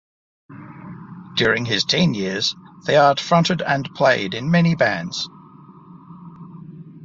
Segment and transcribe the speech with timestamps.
[1.35, 2.55] During his teen years,
[2.87, 5.29] Theart fronted and played in many bands.